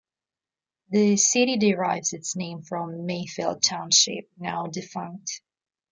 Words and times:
The 0.89 1.15
city 1.17 1.57
derives 1.57 2.13
its 2.13 2.35
name 2.35 2.63
from 2.63 3.05
Mayfield 3.05 3.61
Township, 3.61 4.31
now 4.35 4.65
defunct. 4.65 5.43